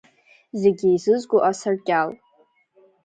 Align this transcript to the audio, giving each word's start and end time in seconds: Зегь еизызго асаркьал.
Зегь 0.59 0.81
еизызго 0.89 1.37
асаркьал. 1.49 2.09